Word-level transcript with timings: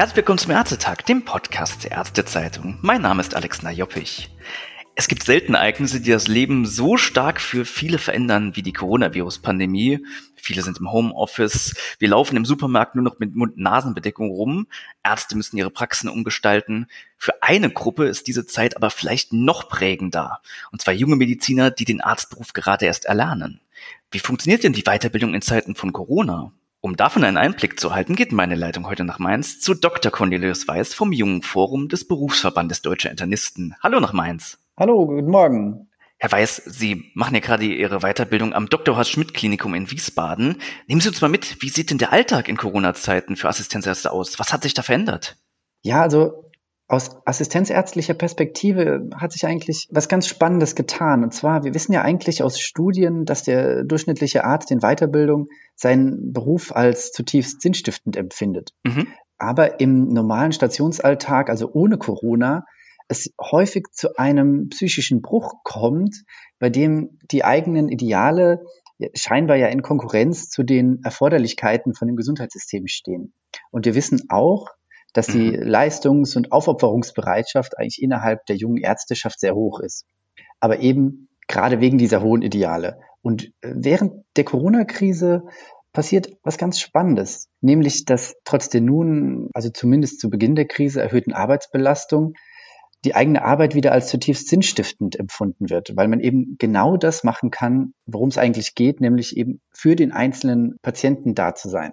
Herzlich 0.00 0.16
willkommen 0.16 0.38
zum 0.38 0.50
Ärztetag, 0.52 1.02
dem 1.06 1.24
Podcast 1.24 1.84
der 1.84 1.92
Ärztezeitung. 1.92 2.78
Mein 2.82 3.02
Name 3.02 3.20
ist 3.20 3.34
Alex 3.34 3.62
Najoppich. 3.62 4.30
Es 5.00 5.08
gibt 5.08 5.22
selten 5.22 5.54
Ereignisse, 5.54 6.02
die 6.02 6.10
das 6.10 6.28
Leben 6.28 6.66
so 6.66 6.98
stark 6.98 7.40
für 7.40 7.64
viele 7.64 7.96
verändern 7.96 8.54
wie 8.54 8.60
die 8.60 8.74
Coronavirus-Pandemie. 8.74 10.04
Viele 10.34 10.60
sind 10.60 10.78
im 10.78 10.92
Homeoffice. 10.92 11.74
Wir 11.98 12.10
laufen 12.10 12.36
im 12.36 12.44
Supermarkt 12.44 12.96
nur 12.96 13.04
noch 13.04 13.18
mit 13.18 13.34
Mund-Nasen-Bedeckung 13.34 14.28
rum. 14.30 14.66
Ärzte 15.02 15.38
müssen 15.38 15.56
ihre 15.56 15.70
Praxen 15.70 16.10
umgestalten. 16.10 16.86
Für 17.16 17.42
eine 17.42 17.70
Gruppe 17.70 18.08
ist 18.08 18.26
diese 18.26 18.44
Zeit 18.44 18.76
aber 18.76 18.90
vielleicht 18.90 19.32
noch 19.32 19.70
prägender. 19.70 20.42
Und 20.70 20.82
zwar 20.82 20.92
junge 20.92 21.16
Mediziner, 21.16 21.70
die 21.70 21.86
den 21.86 22.02
Arztberuf 22.02 22.52
gerade 22.52 22.84
erst 22.84 23.06
erlernen. 23.06 23.62
Wie 24.10 24.18
funktioniert 24.18 24.64
denn 24.64 24.74
die 24.74 24.84
Weiterbildung 24.84 25.32
in 25.32 25.40
Zeiten 25.40 25.76
von 25.76 25.94
Corona? 25.94 26.52
Um 26.82 26.96
davon 26.96 27.24
einen 27.24 27.38
Einblick 27.38 27.80
zu 27.80 27.94
halten, 27.94 28.16
geht 28.16 28.32
meine 28.32 28.54
Leitung 28.54 28.86
heute 28.86 29.04
nach 29.04 29.18
Mainz 29.18 29.60
zu 29.60 29.72
Dr. 29.72 30.12
Cornelius 30.12 30.68
Weiß 30.68 30.92
vom 30.92 31.12
Jungen 31.12 31.40
Forum 31.40 31.88
des 31.88 32.06
Berufsverbandes 32.06 32.82
Deutscher 32.82 33.10
Internisten. 33.10 33.74
Hallo 33.82 33.98
nach 33.98 34.12
Mainz. 34.12 34.58
Hallo, 34.80 35.06
guten 35.06 35.30
Morgen. 35.30 35.90
Herr 36.16 36.32
Weiß, 36.32 36.56
Sie 36.64 37.12
machen 37.14 37.34
ja 37.34 37.40
gerade 37.40 37.66
Ihre 37.66 38.00
Weiterbildung 38.00 38.54
am 38.54 38.66
Dr. 38.66 38.96
Horst 38.96 39.10
Schmidt 39.10 39.34
Klinikum 39.34 39.74
in 39.74 39.90
Wiesbaden. 39.90 40.56
Nehmen 40.86 41.02
Sie 41.02 41.08
uns 41.10 41.20
mal 41.20 41.28
mit, 41.28 41.60
wie 41.60 41.68
sieht 41.68 41.90
denn 41.90 41.98
der 41.98 42.14
Alltag 42.14 42.48
in 42.48 42.56
Corona-Zeiten 42.56 43.36
für 43.36 43.50
Assistenzärzte 43.50 44.10
aus? 44.10 44.38
Was 44.38 44.54
hat 44.54 44.62
sich 44.62 44.72
da 44.72 44.80
verändert? 44.80 45.36
Ja, 45.82 46.00
also 46.00 46.50
aus 46.88 47.10
assistenzärztlicher 47.26 48.14
Perspektive 48.14 49.10
hat 49.14 49.32
sich 49.32 49.44
eigentlich 49.44 49.86
was 49.90 50.08
ganz 50.08 50.26
Spannendes 50.26 50.74
getan. 50.74 51.24
Und 51.24 51.34
zwar, 51.34 51.62
wir 51.62 51.74
wissen 51.74 51.92
ja 51.92 52.00
eigentlich 52.00 52.42
aus 52.42 52.58
Studien, 52.58 53.26
dass 53.26 53.42
der 53.42 53.84
durchschnittliche 53.84 54.44
Arzt 54.44 54.70
in 54.70 54.80
Weiterbildung 54.80 55.48
seinen 55.74 56.32
Beruf 56.32 56.74
als 56.74 57.12
zutiefst 57.12 57.60
sinnstiftend 57.60 58.16
empfindet. 58.16 58.70
Mhm. 58.84 59.08
Aber 59.36 59.78
im 59.78 60.08
normalen 60.08 60.52
Stationsalltag, 60.52 61.50
also 61.50 61.70
ohne 61.70 61.98
Corona, 61.98 62.64
es 63.10 63.32
häufig 63.40 63.86
zu 63.92 64.16
einem 64.16 64.68
psychischen 64.68 65.20
Bruch 65.20 65.64
kommt, 65.64 66.22
bei 66.60 66.70
dem 66.70 67.18
die 67.32 67.44
eigenen 67.44 67.88
Ideale 67.88 68.64
scheinbar 69.14 69.56
ja 69.56 69.66
in 69.66 69.82
Konkurrenz 69.82 70.48
zu 70.48 70.62
den 70.62 71.00
Erforderlichkeiten 71.02 71.94
von 71.94 72.06
dem 72.06 72.16
Gesundheitssystem 72.16 72.86
stehen. 72.86 73.32
Und 73.72 73.84
wir 73.84 73.96
wissen 73.96 74.22
auch, 74.28 74.68
dass 75.12 75.26
die 75.26 75.50
mhm. 75.50 75.62
Leistungs- 75.62 76.36
und 76.36 76.52
Aufopferungsbereitschaft 76.52 77.76
eigentlich 77.76 78.00
innerhalb 78.00 78.46
der 78.46 78.54
jungen 78.54 78.76
Ärzteschaft 78.76 79.40
sehr 79.40 79.56
hoch 79.56 79.80
ist. 79.80 80.06
Aber 80.60 80.78
eben 80.78 81.28
gerade 81.48 81.80
wegen 81.80 81.98
dieser 81.98 82.22
hohen 82.22 82.42
Ideale. 82.42 83.00
Und 83.22 83.46
äh, 83.60 83.72
während 83.74 84.24
der 84.36 84.44
Corona-Krise 84.44 85.42
passiert 85.92 86.36
was 86.44 86.58
ganz 86.58 86.78
Spannendes, 86.78 87.48
nämlich 87.60 88.04
dass 88.04 88.36
trotz 88.44 88.68
der 88.68 88.82
nun, 88.82 89.48
also 89.52 89.70
zumindest 89.70 90.20
zu 90.20 90.30
Beginn 90.30 90.54
der 90.54 90.68
Krise 90.68 91.02
erhöhten 91.02 91.32
Arbeitsbelastung, 91.32 92.34
die 93.04 93.14
eigene 93.14 93.42
Arbeit 93.44 93.74
wieder 93.74 93.92
als 93.92 94.08
zutiefst 94.08 94.48
sinnstiftend 94.48 95.18
empfunden 95.18 95.70
wird, 95.70 95.96
weil 95.96 96.08
man 96.08 96.20
eben 96.20 96.56
genau 96.58 96.96
das 96.96 97.24
machen 97.24 97.50
kann, 97.50 97.94
worum 98.06 98.28
es 98.28 98.38
eigentlich 98.38 98.74
geht, 98.74 99.00
nämlich 99.00 99.36
eben 99.36 99.60
für 99.72 99.96
den 99.96 100.12
einzelnen 100.12 100.76
Patienten 100.82 101.34
da 101.34 101.54
zu 101.54 101.68
sein. 101.68 101.92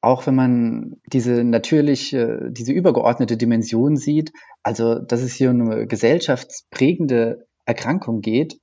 Auch 0.00 0.26
wenn 0.26 0.34
man 0.34 0.96
diese 1.06 1.44
natürliche, 1.44 2.50
diese 2.50 2.72
übergeordnete 2.72 3.36
Dimension 3.36 3.96
sieht, 3.96 4.32
also 4.62 4.98
dass 4.98 5.22
es 5.22 5.34
hier 5.34 5.50
um 5.50 5.60
eine 5.60 5.86
gesellschaftsprägende 5.86 7.46
Erkrankung 7.64 8.20
geht, 8.20 8.58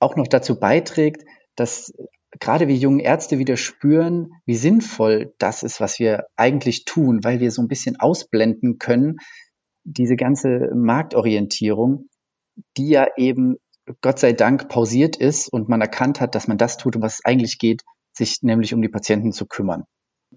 auch 0.00 0.16
noch 0.16 0.26
dazu 0.26 0.58
beiträgt, 0.58 1.24
dass 1.56 1.92
gerade 2.40 2.68
wir 2.68 2.76
jungen 2.76 3.00
Ärzte 3.00 3.38
wieder 3.38 3.56
spüren, 3.56 4.30
wie 4.46 4.56
sinnvoll 4.56 5.34
das 5.38 5.62
ist, 5.62 5.80
was 5.80 5.98
wir 5.98 6.24
eigentlich 6.36 6.84
tun, 6.84 7.22
weil 7.22 7.40
wir 7.40 7.50
so 7.50 7.62
ein 7.62 7.68
bisschen 7.68 8.00
ausblenden 8.00 8.78
können, 8.78 9.16
diese 9.84 10.16
ganze 10.16 10.70
Marktorientierung, 10.74 12.08
die 12.76 12.88
ja 12.88 13.06
eben 13.16 13.56
Gott 14.00 14.18
sei 14.18 14.32
Dank 14.32 14.68
pausiert 14.68 15.16
ist 15.16 15.48
und 15.48 15.68
man 15.68 15.80
erkannt 15.80 16.20
hat, 16.20 16.34
dass 16.34 16.48
man 16.48 16.58
das 16.58 16.76
tut, 16.76 16.96
um 16.96 17.02
was 17.02 17.14
es 17.14 17.24
eigentlich 17.24 17.58
geht, 17.58 17.82
sich 18.12 18.42
nämlich 18.42 18.74
um 18.74 18.82
die 18.82 18.88
Patienten 18.88 19.32
zu 19.32 19.46
kümmern. 19.46 19.84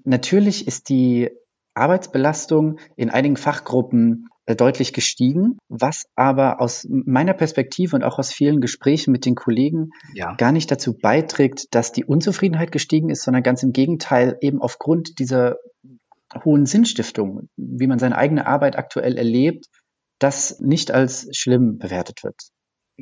Natürlich 0.03 0.67
ist 0.67 0.89
die 0.89 1.29
Arbeitsbelastung 1.75 2.79
in 2.95 3.09
einigen 3.09 3.37
Fachgruppen 3.37 4.29
äh, 4.45 4.55
deutlich 4.55 4.93
gestiegen, 4.93 5.57
was 5.67 6.05
aber 6.15 6.61
aus 6.61 6.87
meiner 6.89 7.33
Perspektive 7.33 7.95
und 7.95 8.03
auch 8.03 8.17
aus 8.17 8.31
vielen 8.31 8.61
Gesprächen 8.61 9.11
mit 9.11 9.25
den 9.25 9.35
Kollegen 9.35 9.89
ja. 10.13 10.35
gar 10.35 10.51
nicht 10.51 10.71
dazu 10.71 10.97
beiträgt, 10.97 11.73
dass 11.75 11.91
die 11.91 12.05
Unzufriedenheit 12.05 12.71
gestiegen 12.71 13.09
ist, 13.09 13.23
sondern 13.23 13.43
ganz 13.43 13.61
im 13.63 13.73
Gegenteil 13.73 14.37
eben 14.41 14.61
aufgrund 14.61 15.19
dieser 15.19 15.57
hohen 16.43 16.65
Sinnstiftung, 16.65 17.49
wie 17.55 17.87
man 17.87 17.99
seine 17.99 18.17
eigene 18.17 18.47
Arbeit 18.47 18.77
aktuell 18.77 19.17
erlebt, 19.17 19.67
das 20.19 20.59
nicht 20.59 20.91
als 20.91 21.27
schlimm 21.31 21.77
bewertet 21.77 22.23
wird. 22.23 22.35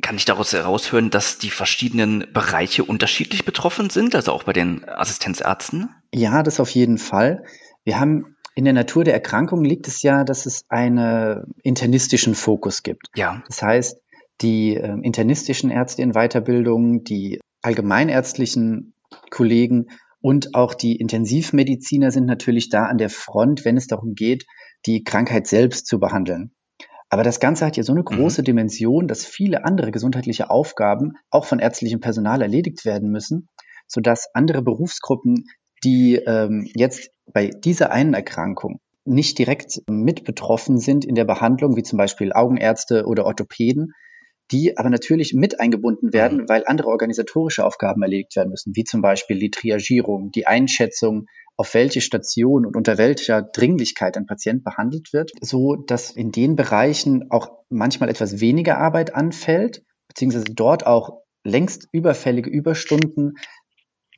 Kann 0.02 0.16
ich 0.16 0.24
daraus 0.24 0.52
heraushören, 0.52 1.10
dass 1.10 1.38
die 1.38 1.50
verschiedenen 1.50 2.26
Bereiche 2.32 2.84
unterschiedlich 2.84 3.44
betroffen 3.44 3.90
sind, 3.90 4.14
also 4.16 4.32
auch 4.32 4.42
bei 4.42 4.52
den 4.52 4.88
Assistenzärzten? 4.88 5.88
Ja, 6.12 6.42
das 6.42 6.58
auf 6.58 6.70
jeden 6.70 6.98
Fall. 6.98 7.44
Wir 7.84 8.00
haben 8.00 8.34
in 8.56 8.64
der 8.64 8.74
Natur 8.74 9.04
der 9.04 9.14
Erkrankung 9.14 9.64
liegt 9.64 9.88
es 9.88 10.02
ja, 10.02 10.24
dass 10.24 10.46
es 10.46 10.64
einen 10.68 11.54
internistischen 11.62 12.34
Fokus 12.34 12.82
gibt. 12.82 13.08
Ja. 13.14 13.42
Das 13.48 13.62
heißt, 13.62 13.98
die 14.40 14.76
äh, 14.76 14.96
internistischen 15.02 15.70
Ärzte 15.70 16.02
in 16.02 16.12
Weiterbildung, 16.12 17.04
die 17.04 17.40
allgemeinärztlichen 17.62 18.94
Kollegen 19.30 19.86
und 20.24 20.54
auch 20.54 20.72
die 20.72 20.96
Intensivmediziner 20.96 22.10
sind 22.10 22.24
natürlich 22.24 22.70
da 22.70 22.86
an 22.86 22.96
der 22.96 23.10
Front, 23.10 23.66
wenn 23.66 23.76
es 23.76 23.88
darum 23.88 24.14
geht, 24.14 24.46
die 24.86 25.04
Krankheit 25.04 25.46
selbst 25.46 25.86
zu 25.86 26.00
behandeln. 26.00 26.54
Aber 27.10 27.24
das 27.24 27.40
Ganze 27.40 27.66
hat 27.66 27.76
ja 27.76 27.82
so 27.82 27.92
eine 27.92 28.04
große 28.04 28.40
mhm. 28.40 28.46
Dimension, 28.46 29.06
dass 29.06 29.26
viele 29.26 29.66
andere 29.66 29.90
gesundheitliche 29.90 30.48
Aufgaben 30.48 31.12
auch 31.28 31.44
von 31.44 31.58
ärztlichem 31.58 32.00
Personal 32.00 32.40
erledigt 32.40 32.86
werden 32.86 33.10
müssen, 33.10 33.50
sodass 33.86 34.30
andere 34.32 34.62
Berufsgruppen, 34.62 35.44
die 35.84 36.14
ähm, 36.14 36.70
jetzt 36.74 37.10
bei 37.30 37.48
dieser 37.48 37.90
einen 37.90 38.14
Erkrankung 38.14 38.80
nicht 39.04 39.38
direkt 39.38 39.82
mit 39.90 40.24
betroffen 40.24 40.78
sind 40.78 41.04
in 41.04 41.16
der 41.16 41.26
Behandlung, 41.26 41.76
wie 41.76 41.82
zum 41.82 41.98
Beispiel 41.98 42.32
Augenärzte 42.32 43.04
oder 43.04 43.26
Orthopäden, 43.26 43.92
die 44.50 44.76
aber 44.76 44.90
natürlich 44.90 45.34
mit 45.34 45.60
eingebunden 45.60 46.12
werden, 46.12 46.42
mhm. 46.42 46.48
weil 46.48 46.64
andere 46.66 46.88
organisatorische 46.88 47.64
Aufgaben 47.64 48.02
erledigt 48.02 48.36
werden 48.36 48.50
müssen, 48.50 48.76
wie 48.76 48.84
zum 48.84 49.00
Beispiel 49.00 49.38
die 49.38 49.50
Triagierung, 49.50 50.30
die 50.30 50.46
Einschätzung 50.46 51.26
auf 51.56 51.72
welche 51.74 52.00
Station 52.00 52.66
und 52.66 52.76
unter 52.76 52.98
welcher 52.98 53.42
Dringlichkeit 53.42 54.16
ein 54.16 54.26
Patient 54.26 54.64
behandelt 54.64 55.12
wird, 55.12 55.30
so 55.40 55.76
dass 55.76 56.10
in 56.10 56.32
den 56.32 56.56
Bereichen 56.56 57.30
auch 57.30 57.48
manchmal 57.68 58.08
etwas 58.08 58.40
weniger 58.40 58.78
Arbeit 58.78 59.14
anfällt, 59.14 59.82
beziehungsweise 60.08 60.46
dort 60.52 60.86
auch 60.86 61.22
längst 61.44 61.88
überfällige 61.92 62.50
Überstunden 62.50 63.34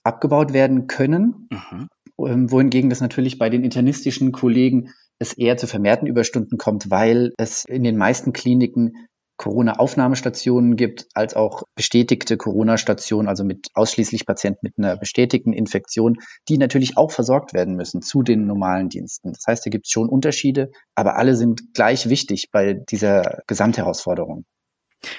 abgebaut 0.03 0.53
werden 0.53 0.87
können, 0.87 1.49
mhm. 1.51 1.89
Ähm, 2.19 2.51
wohingegen 2.51 2.89
das 2.89 3.03
natürlich 3.03 3.39
bei 3.39 3.51
den 3.51 3.63
internistischen 3.63 4.33
Kollegen 4.33 4.91
es 5.19 5.35
eher 5.35 5.57
zu 5.57 5.67
vermehrten 5.67 6.07
Überstunden 6.07 6.57
kommt, 6.59 6.91
weil 6.91 7.33
es 7.37 7.65
in 7.67 7.85
den 7.85 7.97
meisten 7.97 8.33
Kliniken 8.33 9.07
Corona-Aufnahmestationen 9.37 10.77
gibt, 10.77 11.07
als 11.15 11.35
auch 11.35 11.65
bestätigte 11.75 12.37
Corona-Stationen, 12.37 13.29
also 13.29 13.45
mit 13.45 13.69
ausschließlich 13.75 14.27
Patienten 14.27 14.61
mit 14.63 14.79
einer 14.79 14.97
bestätigten 14.97 15.53
Infektion, 15.53 16.17
die 16.49 16.59
natürlich 16.59 16.97
auch 16.97 17.11
versorgt 17.13 17.53
werden 17.53 17.77
müssen 17.77 18.03
zu 18.03 18.23
den 18.23 18.47
normalen 18.47 18.89
Diensten. 18.89 19.33
Das 19.33 19.45
heißt, 19.47 19.67
da 19.67 19.71
gibt 19.71 19.87
es 19.87 19.93
schon 19.93 20.09
Unterschiede, 20.09 20.71
aber 20.95 21.17
alle 21.17 21.37
sind 21.37 21.75
gleich 21.75 22.09
wichtig 22.09 22.51
bei 22.51 22.75
dieser 22.75 23.43
Gesamtherausforderung. 23.47 24.45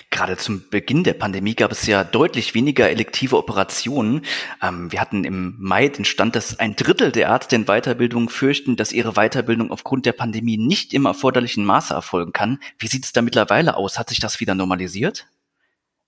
Gerade 0.09 0.38
zum 0.38 0.63
Beginn 0.69 1.03
der 1.03 1.13
Pandemie 1.13 1.56
gab 1.56 1.71
es 1.71 1.85
ja 1.85 2.03
deutlich 2.03 2.53
weniger 2.56 2.89
elektive 2.89 3.38
Operationen. 3.38 4.21
Ähm, 4.62 4.91
wir 4.91 5.00
hatten 5.00 5.24
im 5.24 5.56
Mai 5.59 5.88
den 5.88 6.06
Stand, 6.06 6.35
dass 6.35 6.59
ein 6.59 6.75
Drittel 6.75 7.12
der 7.12 7.27
Ärzte 7.27 7.56
in 7.56 7.65
Weiterbildung 7.65 8.29
fürchten, 8.29 8.75
dass 8.75 8.91
ihre 8.91 9.13
Weiterbildung 9.13 9.71
aufgrund 9.71 10.06
der 10.06 10.13
Pandemie 10.13 10.57
nicht 10.57 10.94
im 10.94 11.06
erforderlichen 11.06 11.65
Maße 11.65 11.94
erfolgen 11.94 12.33
kann. 12.33 12.59
Wie 12.79 12.88
sieht 12.88 13.06
es 13.06 13.13
da 13.13 13.21
mittlerweile 13.21 13.75
aus? 13.75 14.00
Hat 14.00 14.09
sich 14.09 14.19
das 14.19 14.39
wieder 14.39 14.56
normalisiert? 14.56 15.27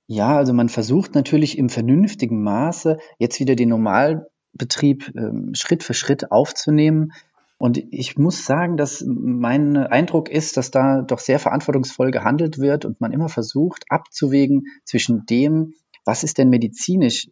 Ja, 0.08 0.36
also 0.36 0.54
man 0.54 0.70
versucht 0.70 1.14
natürlich 1.14 1.58
im 1.58 1.70
vernünftigen 1.70 2.42
Maße 2.42 2.98
jetzt 3.20 3.40
wieder 3.40 3.56
den 3.56 3.70
Normalbetrieb 3.70 5.14
ähm, 5.16 5.52
Schritt 5.54 5.84
für 5.84 5.94
Schritt 5.94 6.32
aufzunehmen. 6.32 7.14
Und 7.60 7.78
ich 7.92 8.18
muss 8.18 8.46
sagen, 8.46 8.78
dass 8.78 9.04
mein 9.06 9.76
Eindruck 9.76 10.30
ist, 10.30 10.56
dass 10.56 10.72
da 10.72 11.02
doch 11.02 11.20
sehr 11.20 11.40
verantwortungsvoll 11.40 12.10
gehandelt 12.10 12.58
wird 12.58 12.86
und 12.86 13.02
man 13.02 13.12
immer 13.12 13.28
versucht 13.28 13.84
abzuwägen 13.90 14.64
zwischen 14.86 15.26
dem, 15.26 15.74
was 16.06 16.24
ist 16.24 16.38
denn 16.38 16.50
medizinisch 16.50 17.28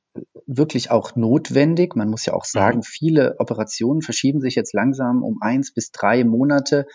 wirklich 0.45 0.91
auch 0.91 1.15
notwendig? 1.15 1.95
Man 1.95 2.09
muss 2.09 2.25
ja 2.25 2.33
auch 2.33 2.43
sagen, 2.43 2.79
mhm. 2.79 2.83
viele 2.83 3.35
Operationen 3.39 4.01
verschieben 4.01 4.41
sich 4.41 4.55
jetzt 4.55 4.73
langsam 4.73 5.23
um 5.23 5.37
eins 5.41 5.73
bis 5.73 5.91
drei 5.91 6.25
Monate. 6.25 6.87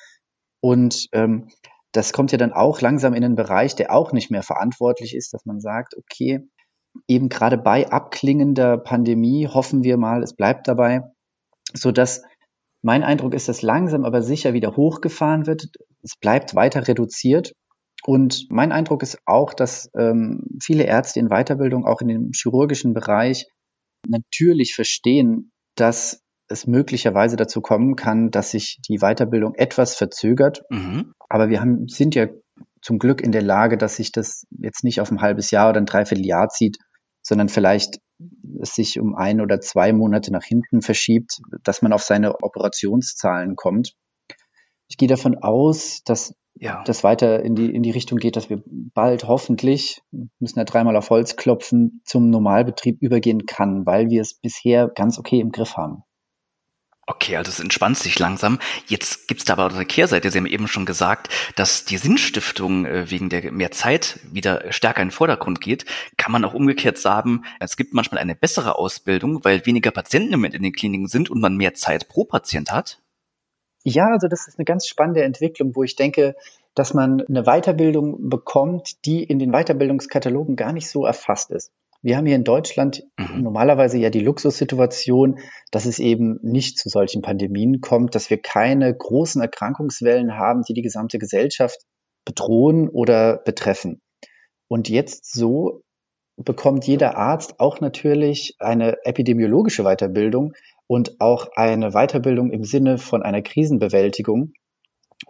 Und 0.61 1.09
ähm, 1.13 1.49
das 1.93 2.13
kommt 2.13 2.33
ja 2.33 2.39
dann 2.39 2.53
auch 2.53 2.83
langsam 2.83 3.15
in 3.15 3.25
einen 3.25 3.35
Bereich, 3.35 3.75
der 3.75 3.95
auch 3.95 4.13
nicht 4.13 4.31
mehr 4.31 4.43
verantwortlich 4.43 5.17
ist, 5.17 5.33
dass 5.33 5.47
man 5.47 5.59
sagt, 5.59 5.97
okay, 5.97 6.47
eben 7.09 7.31
gerade 7.31 7.57
bei 7.57 7.91
abklingender 7.91 8.77
Pandemie 8.77 9.49
hoffen 9.49 9.83
wir 9.83 9.97
mal, 9.97 10.23
es 10.23 10.35
bleibt 10.35 10.69
dabei, 10.69 11.03
so 11.73 11.93
dass 11.93 12.23
mein 12.83 13.05
Eindruck 13.05 13.35
ist, 13.35 13.49
dass 13.49 13.63
langsam 13.63 14.05
aber 14.05 14.23
sicher 14.23 14.53
wieder 14.53 14.77
hochgefahren 14.77 15.47
wird. 15.47 15.69
Es 16.03 16.17
bleibt 16.17 16.55
weiter 16.55 16.87
reduziert. 16.87 17.53
Und 18.05 18.47
mein 18.51 18.73
Eindruck 18.73 19.03
ist 19.03 19.19
auch, 19.25 19.55
dass 19.55 19.89
ähm, 19.97 20.45
viele 20.61 20.85
Ärzte 20.85 21.21
in 21.21 21.29
Weiterbildung, 21.29 21.87
auch 21.87 22.01
in 22.01 22.09
dem 22.09 22.31
chirurgischen 22.33 22.95
Bereich, 22.95 23.47
natürlich 24.09 24.75
verstehen, 24.75 25.53
dass 25.77 26.21
es 26.49 26.67
möglicherweise 26.67 27.37
dazu 27.37 27.61
kommen 27.61 27.95
kann, 27.95 28.31
dass 28.31 28.51
sich 28.51 28.81
die 28.89 28.99
Weiterbildung 28.99 29.55
etwas 29.55 29.95
verzögert. 29.95 30.63
Mhm. 30.69 31.13
Aber 31.29 31.49
wir 31.49 31.61
haben, 31.61 31.87
sind 31.87 32.17
ja 32.17 32.27
zum 32.83 32.99
Glück 32.99 33.21
in 33.21 33.31
der 33.31 33.43
Lage, 33.43 33.79
dass 33.79 33.97
sich 33.97 34.11
das 34.11 34.45
jetzt 34.51 34.83
nicht 34.83 35.01
auf 35.01 35.13
ein 35.13 35.23
halbes 35.23 35.53
Jahr 35.53 35.71
oder 35.71 35.81
ein 35.81 35.87
Dreivierteljahr 35.87 36.49
zieht, 36.49 36.79
sondern 37.23 37.49
vielleicht 37.49 38.01
es 38.61 38.75
sich 38.75 39.01
um 39.01 39.15
ein 39.15 39.41
oder 39.41 39.61
zwei 39.61 39.93
Monate 39.93 40.33
nach 40.33 40.45
hinten 40.45 40.83
verschiebt, 40.83 41.41
dass 41.65 41.83
man 41.83 41.93
auf 41.93 42.03
seine 42.03 42.43
Operationszahlen 42.43 43.57
kommt. 43.57 43.95
Ich 44.89 44.97
gehe 44.97 45.09
davon 45.09 45.39
aus, 45.39 46.03
dass 46.05 46.35
ja. 46.55 46.83
das 46.85 47.03
weiter 47.03 47.43
in 47.43 47.55
die, 47.55 47.75
in 47.75 47.83
die 47.83 47.91
Richtung 47.91 48.19
geht, 48.19 48.37
dass 48.37 48.51
wir 48.51 48.63
bald 48.67 49.25
hoffentlich, 49.27 50.03
müssen 50.39 50.59
ja 50.59 50.65
dreimal 50.65 50.97
auf 50.97 51.11
Holz 51.11 51.37
klopfen, 51.37 52.03
zum 52.05 52.31
Normalbetrieb 52.31 53.01
übergehen 53.01 53.47
kann, 53.47 53.87
weil 53.87 54.11
wir 54.11 54.21
es 54.21 54.35
bisher 54.35 54.89
ganz 54.89 55.19
okay 55.19 55.41
im 55.41 55.51
Griff 55.51 55.77
haben. 55.77 56.03
Okay, 57.07 57.37
also 57.37 57.51
es 57.51 57.59
entspannt 57.59 57.99
sich 57.99 58.17
langsam. 58.21 58.61
Jetzt 58.87 59.27
gibt 59.27 59.41
es 59.41 59.45
da 59.45 59.55
aber 59.55 59.75
eine 59.75 59.85
Kehrseite. 59.85 60.31
Sie 60.31 60.39
haben 60.39 60.47
eben 60.47 60.69
schon 60.69 60.87
gesagt, 60.87 61.33
dass 61.57 61.85
die 61.85 61.97
Sinnstiftung 61.97 62.87
äh, 62.87 63.11
wegen 63.11 63.29
der 63.29 63.51
mehr 63.51 63.73
Zeit 63.73 64.21
wieder 64.31 64.73
stärker 64.73 65.03
in 65.03 65.09
den 65.09 65.13
Vordergrund 65.13 65.61
geht. 65.61 65.85
Kann 66.17 66.31
man 66.31 66.45
auch 66.45 66.55
umgekehrt 66.55 66.99
sagen, 66.99 67.43
es 67.59 67.77
gibt 67.77 67.93
manchmal 67.93 68.21
eine 68.21 68.37
bessere 68.37 68.79
Ausbildung, 68.79 69.45
weil 69.45 69.67
weniger 69.67 69.91
Patienten 69.91 70.33
im 70.33 70.39
Moment 70.39 70.55
in 70.55 70.63
den 70.63 70.73
Kliniken 70.73 71.09
sind 71.09 71.29
und 71.29 71.41
man 71.41 71.57
mehr 71.57 71.75
Zeit 71.75 72.09
pro 72.09 72.25
Patient 72.25 72.71
hat? 72.71 73.01
Ja, 73.83 74.07
also 74.13 74.29
das 74.29 74.47
ist 74.47 74.59
eine 74.59 74.65
ganz 74.65 74.87
spannende 74.87 75.25
Entwicklung, 75.25 75.75
wo 75.75 75.83
ich 75.83 75.97
denke, 75.97 76.37
dass 76.75 76.95
man 76.95 77.21
eine 77.23 77.43
Weiterbildung 77.43 78.29
bekommt, 78.31 79.05
die 79.05 79.25
in 79.25 79.41
den 79.41 79.51
Weiterbildungskatalogen 79.51 80.55
gar 80.55 80.73
nicht 80.73 80.89
so 80.89 81.05
erfasst 81.05 81.51
ist. 81.51 81.73
Wir 82.03 82.17
haben 82.17 82.27
hier 82.27 82.37
in 82.37 82.45
Deutschland 82.45 83.05
mhm. 83.17 83.43
normalerweise 83.43 83.97
ja 83.97 84.11
die 84.11 84.21
Luxussituation, 84.21 85.39
dass 85.71 85.87
es 85.87 86.01
eben 86.01 86.39
nicht 86.43 86.79
zu 86.79 86.89
solchen 86.89 87.23
Pandemien 87.23 87.81
kommt, 87.81 88.15
dass 88.15 88.29
wir 88.29 88.43
keine 88.43 88.93
großen 88.95 89.41
Erkrankungswellen 89.41 90.37
haben, 90.37 90.63
die 90.69 90.75
die 90.75 90.83
gesamte 90.83 91.19
Gesellschaft 91.19 91.79
bedrohen 92.25 92.89
oder 92.89 93.39
betreffen. 93.39 94.01
Und 94.69 94.89
jetzt 94.89 95.33
so 95.33 95.83
bekommt 96.37 96.87
jeder 96.87 97.17
Arzt 97.17 97.61
auch 97.61 97.81
natürlich 97.81 98.57
eine 98.59 98.97
epidemiologische 99.05 99.85
Weiterbildung 99.85 100.55
und 100.87 101.21
auch 101.21 101.49
eine 101.55 101.91
Weiterbildung 101.93 102.51
im 102.51 102.65
Sinne 102.65 102.99
von 102.99 103.23
einer 103.23 103.43
Krisenbewältigung. 103.43 104.53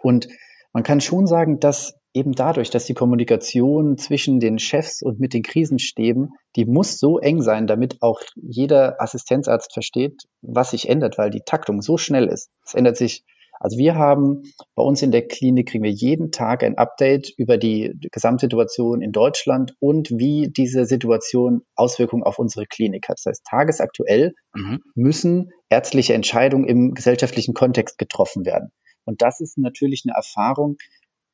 Und 0.01 0.27
man 0.71 0.83
kann 0.83 1.01
schon 1.01 1.27
sagen, 1.27 1.59
dass 1.59 1.93
eben 2.13 2.33
dadurch, 2.33 2.69
dass 2.69 2.85
die 2.85 2.93
Kommunikation 2.93 3.97
zwischen 3.97 4.39
den 4.39 4.59
Chefs 4.59 5.01
und 5.01 5.19
mit 5.19 5.33
den 5.33 5.43
Krisenstäben, 5.43 6.33
die 6.55 6.65
muss 6.65 6.99
so 6.99 7.19
eng 7.19 7.41
sein, 7.41 7.67
damit 7.67 8.01
auch 8.01 8.21
jeder 8.35 9.01
Assistenzarzt 9.01 9.73
versteht, 9.73 10.23
was 10.41 10.71
sich 10.71 10.89
ändert, 10.89 11.17
weil 11.17 11.31
die 11.31 11.41
Taktung 11.45 11.81
so 11.81 11.97
schnell 11.97 12.27
ist. 12.27 12.49
Es 12.65 12.75
ändert 12.75 12.97
sich. 12.97 13.23
Also 13.59 13.77
wir 13.77 13.95
haben 13.95 14.43
bei 14.75 14.83
uns 14.83 15.01
in 15.01 15.11
der 15.11 15.27
Klinik 15.27 15.69
kriegen 15.69 15.83
wir 15.83 15.91
jeden 15.91 16.31
Tag 16.31 16.63
ein 16.63 16.77
Update 16.77 17.31
über 17.37 17.57
die 17.57 17.93
Gesamtsituation 18.11 19.01
in 19.01 19.11
Deutschland 19.11 19.73
und 19.79 20.09
wie 20.11 20.51
diese 20.51 20.85
Situation 20.85 21.61
Auswirkungen 21.75 22.23
auf 22.23 22.39
unsere 22.39 22.65
Klinik 22.65 23.07
hat. 23.07 23.19
Das 23.19 23.25
heißt, 23.29 23.45
tagesaktuell 23.49 24.33
mhm. 24.53 24.81
müssen 24.95 25.51
ärztliche 25.69 26.13
Entscheidungen 26.13 26.67
im 26.67 26.93
gesellschaftlichen 26.93 27.53
Kontext 27.53 27.97
getroffen 27.97 28.45
werden. 28.45 28.71
Und 29.05 29.21
das 29.21 29.39
ist 29.39 29.57
natürlich 29.57 30.03
eine 30.05 30.15
Erfahrung, 30.15 30.77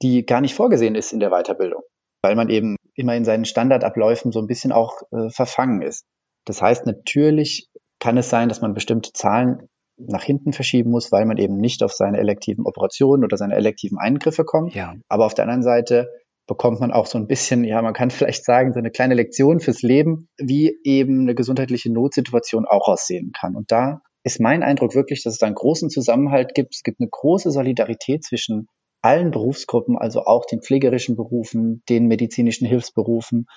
die 0.02 0.26
gar 0.26 0.42
nicht 0.42 0.56
vorgesehen 0.56 0.96
ist 0.96 1.14
in 1.14 1.20
der 1.20 1.30
Weiterbildung, 1.30 1.82
weil 2.22 2.36
man 2.36 2.50
eben 2.50 2.76
immer 2.96 3.16
in 3.16 3.26
seinen 3.26 3.46
Standardabläufen 3.46 4.32
so 4.32 4.40
ein 4.40 4.48
bisschen 4.48 4.72
auch 4.72 5.02
äh, 5.12 5.30
verfangen 5.30 5.82
ist. 5.82 6.06
Das 6.46 6.62
heißt, 6.62 6.86
natürlich 6.86 7.70
kann 8.00 8.18
es 8.18 8.30
sein, 8.30 8.50
dass 8.50 8.62
man 8.62 8.74
bestimmte 8.74 9.12
Zahlen 9.14 9.70
nach 9.98 10.24
hinten 10.24 10.54
verschieben 10.54 10.92
muss, 10.92 11.12
weil 11.12 11.26
man 11.26 11.38
eben 11.38 11.58
nicht 11.58 11.84
auf 11.84 11.92
seine 11.92 12.18
elektiven 12.20 12.66
Operationen 12.66 13.24
oder 13.24 13.38
seine 13.38 13.56
elektiven 13.56 13.98
Eingriffe 13.98 14.46
kommt. 14.46 14.74
Ja. 14.74 14.96
Aber 15.10 15.26
auf 15.26 15.34
der 15.34 15.44
anderen 15.44 15.64
Seite 15.64 16.10
bekommt 16.48 16.80
man 16.80 16.92
auch 16.92 17.06
so 17.06 17.18
ein 17.18 17.28
bisschen, 17.28 17.64
ja, 17.64 17.82
man 17.82 17.94
kann 17.94 18.10
vielleicht 18.12 18.46
sagen, 18.46 18.74
so 18.74 18.80
eine 18.80 18.92
kleine 18.92 19.14
Lektion 19.14 19.60
fürs 19.60 19.82
Leben, 19.82 20.30
wie 20.38 20.80
eben 20.84 21.22
eine 21.22 21.36
gesundheitliche 21.36 21.92
Notsituation 21.92 22.66
auch 22.66 22.88
aussehen 22.88 23.32
kann. 23.38 23.56
Und 23.56 23.72
da 23.72 24.02
ist 24.24 24.40
mein 24.40 24.64
Eindruck 24.64 24.96
wirklich, 24.96 25.24
dass 25.24 25.34
es 25.34 25.40
da 25.40 25.46
einen 25.46 25.56
großen 25.56 25.90
Zusammenhalt 25.90 26.54
gibt. 26.54 26.76
Es 26.76 26.84
gibt 26.84 27.00
eine 27.00 27.10
große 27.10 27.52
Solidarität 27.52 28.24
zwischen 28.24 28.68
allen 29.02 29.32
Berufsgruppen, 29.32 29.98
also 29.98 30.26
auch 30.26 30.46
den 30.46 30.62
pflegerischen 30.62 31.16
Berufen, 31.16 31.84
den 31.90 32.08
medizinischen 32.08 32.68
Hilfsberufen 32.68 33.48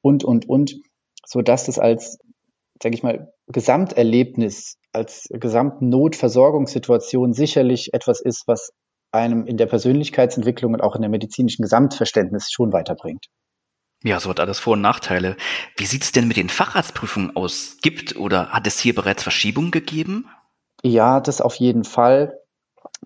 und, 0.00 0.24
und, 0.24 0.48
und, 0.48 0.74
so 1.26 1.42
dass 1.42 1.66
das 1.66 1.78
als, 1.78 2.18
sage 2.82 2.94
ich 2.94 3.02
mal, 3.02 3.32
Gesamterlebnis, 3.46 4.78
als 4.92 5.28
Gesamtnotversorgungssituation 5.30 7.32
sicherlich 7.32 7.94
etwas 7.94 8.20
ist, 8.20 8.44
was 8.46 8.72
einem 9.12 9.46
in 9.46 9.56
der 9.56 9.66
Persönlichkeitsentwicklung 9.66 10.74
und 10.74 10.82
auch 10.82 10.94
in 10.94 11.02
der 11.02 11.10
medizinischen 11.10 11.62
Gesamtverständnis 11.62 12.50
schon 12.50 12.72
weiterbringt. 12.72 13.26
Ja, 14.04 14.20
so 14.20 14.30
hat 14.30 14.38
alles 14.38 14.60
Vor- 14.60 14.74
und 14.74 14.80
Nachteile. 14.80 15.36
Wie 15.76 15.86
sieht 15.86 16.04
es 16.04 16.12
denn 16.12 16.28
mit 16.28 16.36
den 16.36 16.50
Facharztprüfungen 16.50 17.34
aus? 17.34 17.78
Gibt 17.82 18.16
oder 18.16 18.50
hat 18.50 18.66
es 18.66 18.78
hier 18.78 18.94
bereits 18.94 19.22
Verschiebungen 19.22 19.70
gegeben? 19.70 20.28
Ja, 20.84 21.20
das 21.20 21.40
auf 21.40 21.56
jeden 21.56 21.84
Fall. 21.84 22.38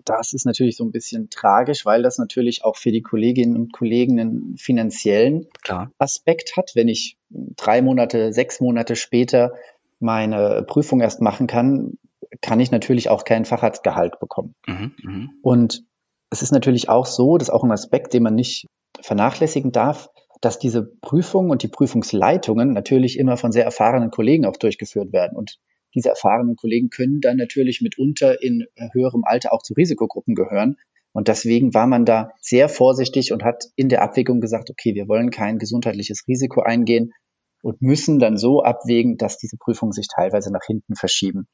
Das 0.05 0.33
ist 0.33 0.45
natürlich 0.45 0.77
so 0.77 0.83
ein 0.83 0.91
bisschen 0.91 1.29
tragisch, 1.29 1.85
weil 1.85 2.01
das 2.03 2.17
natürlich 2.17 2.63
auch 2.63 2.75
für 2.75 2.91
die 2.91 3.01
Kolleginnen 3.01 3.55
und 3.55 3.73
Kollegen 3.73 4.19
einen 4.19 4.57
finanziellen 4.57 5.47
Klar. 5.63 5.91
Aspekt 5.97 6.57
hat. 6.57 6.71
Wenn 6.75 6.87
ich 6.87 7.17
drei 7.29 7.81
Monate, 7.81 8.33
sechs 8.33 8.59
Monate 8.59 8.95
später 8.95 9.53
meine 9.99 10.63
Prüfung 10.67 10.99
erst 10.99 11.21
machen 11.21 11.47
kann, 11.47 11.97
kann 12.41 12.59
ich 12.59 12.71
natürlich 12.71 13.09
auch 13.09 13.23
kein 13.23 13.45
Facharztgehalt 13.45 14.19
bekommen. 14.19 14.55
Mhm, 14.67 14.91
mh. 15.01 15.27
Und 15.41 15.83
es 16.29 16.41
ist 16.41 16.51
natürlich 16.51 16.89
auch 16.89 17.05
so, 17.05 17.37
das 17.37 17.49
ist 17.49 17.53
auch 17.53 17.63
ein 17.63 17.71
Aspekt, 17.71 18.13
den 18.13 18.23
man 18.23 18.35
nicht 18.35 18.67
vernachlässigen 18.99 19.71
darf, 19.71 20.09
dass 20.41 20.59
diese 20.59 20.83
Prüfungen 20.83 21.51
und 21.51 21.63
die 21.63 21.67
Prüfungsleitungen 21.67 22.73
natürlich 22.73 23.17
immer 23.17 23.37
von 23.37 23.51
sehr 23.51 23.63
erfahrenen 23.63 24.11
Kollegen 24.11 24.45
auch 24.45 24.57
durchgeführt 24.57 25.13
werden. 25.13 25.37
Und 25.37 25.59
diese 25.95 26.09
erfahrenen 26.09 26.55
Kollegen 26.55 26.89
können 26.89 27.21
dann 27.21 27.37
natürlich 27.37 27.81
mitunter 27.81 28.41
in 28.41 28.65
höherem 28.93 29.23
Alter 29.23 29.53
auch 29.53 29.63
zu 29.63 29.73
Risikogruppen 29.73 30.35
gehören. 30.35 30.77
Und 31.13 31.27
deswegen 31.27 31.73
war 31.73 31.85
man 31.85 32.05
da 32.05 32.31
sehr 32.41 32.69
vorsichtig 32.69 33.31
und 33.31 33.43
hat 33.43 33.65
in 33.75 33.89
der 33.89 34.01
Abwägung 34.01 34.41
gesagt, 34.41 34.71
okay, 34.71 34.95
wir 34.95 35.07
wollen 35.07 35.29
kein 35.29 35.59
gesundheitliches 35.59 36.23
Risiko 36.27 36.61
eingehen 36.61 37.13
und 37.61 37.81
müssen 37.81 38.19
dann 38.19 38.37
so 38.37 38.63
abwägen, 38.63 39.17
dass 39.17 39.37
diese 39.37 39.57
Prüfungen 39.57 39.91
sich 39.91 40.07
teilweise 40.13 40.51
nach 40.51 40.65
hinten 40.65 40.95
verschieben. 40.95 41.47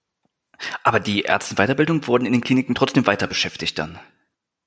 Aber 0.83 0.99
die 0.99 1.21
Ärzteweiterbildung 1.21 2.07
wurden 2.07 2.25
in 2.25 2.33
den 2.33 2.41
Kliniken 2.41 2.75
trotzdem 2.75 3.05
weiter 3.05 3.27
beschäftigt 3.27 3.77
dann? 3.79 3.99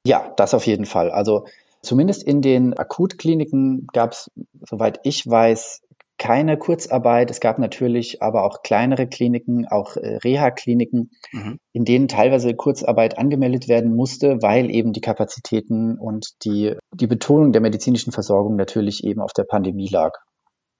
Ja, 0.07 0.33
das 0.37 0.55
auf 0.55 0.67
jeden 0.67 0.87
Fall. 0.87 1.11
Also 1.11 1.47
zumindest 1.83 2.23
in 2.23 2.43
den 2.43 2.75
Akutkliniken 2.75 3.87
gab 3.93 4.13
es, 4.13 4.31
soweit 4.69 5.01
ich 5.05 5.27
weiß, 5.27 5.83
keine 6.23 6.57
Kurzarbeit. 6.57 7.33
Es 7.33 7.41
gab 7.41 7.59
natürlich 7.59 8.23
aber 8.23 8.45
auch 8.45 8.63
kleinere 8.63 9.09
Kliniken, 9.09 9.67
auch 9.67 9.97
äh, 9.97 10.19
Reha-Kliniken, 10.23 11.11
mhm. 11.33 11.59
in 11.73 11.85
denen 11.85 12.07
teilweise 12.07 12.55
Kurzarbeit 12.55 13.19
angemeldet 13.19 13.67
werden 13.67 13.97
musste, 13.97 14.41
weil 14.41 14.71
eben 14.71 14.93
die 14.93 15.01
Kapazitäten 15.01 15.99
und 15.99 16.29
die, 16.45 16.77
die 16.95 17.09
Betonung 17.09 17.51
der 17.51 17.61
medizinischen 17.61 18.13
Versorgung 18.13 18.55
natürlich 18.55 19.03
eben 19.03 19.21
auf 19.21 19.33
der 19.33 19.43
Pandemie 19.43 19.89
lag. 19.89 20.13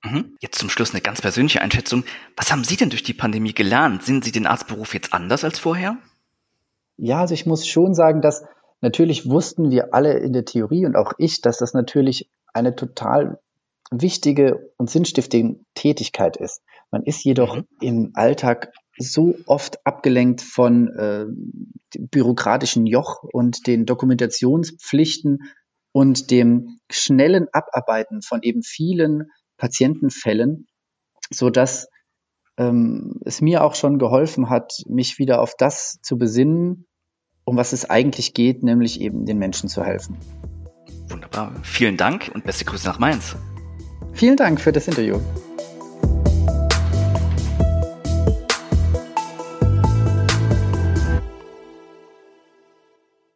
Mhm. 0.05 0.37
Jetzt 0.41 0.59
zum 0.59 0.71
Schluss 0.71 0.93
eine 0.93 1.01
ganz 1.01 1.21
persönliche 1.21 1.61
Einschätzung. 1.61 2.05
Was 2.37 2.53
haben 2.53 2.63
Sie 2.63 2.77
denn 2.77 2.91
durch 2.91 3.03
die 3.03 3.13
Pandemie 3.13 3.53
gelernt? 3.53 4.05
Sind 4.05 4.25
Sie 4.25 4.31
den 4.31 4.47
Arztberuf 4.47 4.95
jetzt 4.95 5.13
anders 5.13 5.43
als 5.43 5.59
vorher? 5.59 5.97
Ja, 6.99 7.19
also 7.19 7.35
ich 7.35 7.47
muss 7.47 7.67
schon 7.67 7.95
sagen, 7.95 8.21
dass 8.21 8.45
natürlich 8.81 9.29
wussten 9.29 9.73
wir 9.73 9.93
alle 9.93 10.19
in 10.19 10.33
der 10.33 10.45
Theorie 10.45 10.87
und 10.87 10.95
auch 10.95 11.15
ich, 11.19 11.41
dass 11.41 11.59
das 11.59 11.75
natürlich 11.75 12.31
eine 12.53 12.77
total 12.77 13.41
wichtige 14.01 14.73
und 14.79 14.91
sinnstiftende 14.91 15.61
Tätigkeit 15.75 16.37
ist. 16.37 16.63
Man 16.91 17.03
ist 17.03 17.25
jedoch 17.25 17.57
mhm. 17.57 17.67
im 17.81 18.11
Alltag 18.15 18.73
so 18.99 19.35
oft 19.47 19.85
abgelenkt 19.87 20.43
von 20.43 20.89
äh, 20.89 21.27
dem 21.95 22.09
bürokratischen 22.09 22.87
Joch 22.87 23.23
und 23.23 23.67
den 23.67 23.87
Dokumentationspflichten 23.87 25.41
und 25.93 26.31
dem 26.31 26.79
schnellen 26.91 27.49
Abarbeiten 27.53 28.23
von 28.23 28.43
eben 28.43 28.63
vielen 28.63 29.31
Patientenfällen, 29.57 30.67
so 31.31 31.51
dass 31.51 31.89
ähm, 32.59 33.21
es 33.25 33.41
mir 33.41 33.65
auch 33.65 33.75
schon 33.75 33.99
geholfen 33.99 34.51
hat, 34.51 34.83
mich 34.87 35.19
wieder 35.19 35.41
auf 35.41 35.55
das 35.57 35.99
zu 36.03 36.19
besinnen, 36.19 36.87
um 37.45 37.57
was 37.57 37.73
es 37.73 37.89
eigentlich 37.89 38.35
geht, 38.35 38.63
nämlich 38.63 39.01
eben 39.01 39.25
den 39.25 39.39
Menschen 39.39 39.69
zu 39.69 39.85
helfen. 39.85 40.19
Wunderbar. 41.09 41.55
Vielen 41.63 41.97
Dank 41.97 42.31
und 42.35 42.45
beste 42.45 42.65
Grüße 42.65 42.87
nach 42.87 42.99
Mainz. 42.99 43.37
Vielen 44.13 44.37
Dank 44.37 44.61
für 44.61 44.73
das 44.73 44.89
Interview. 44.89 45.19